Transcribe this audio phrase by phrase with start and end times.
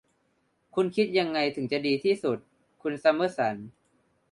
[0.75, 2.37] คุณคิดยังไงถึงจะดีที่สุด
[2.81, 3.55] คุณซัมเมอร์สัน